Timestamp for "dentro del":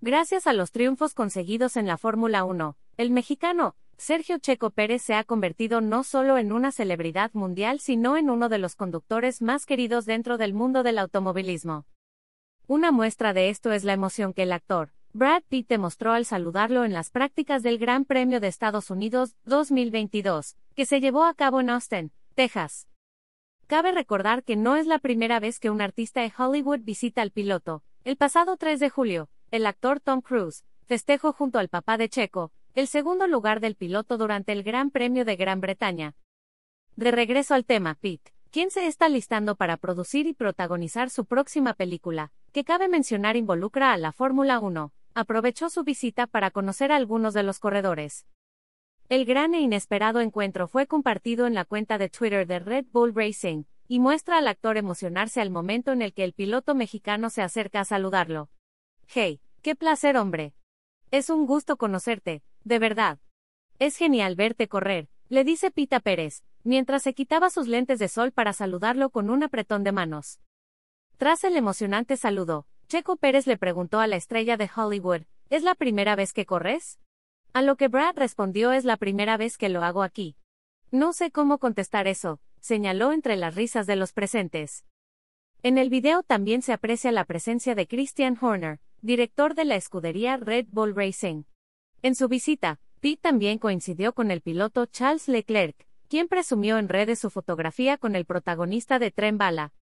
10.06-10.54